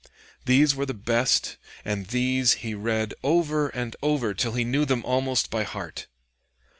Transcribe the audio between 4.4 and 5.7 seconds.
he knew them almost by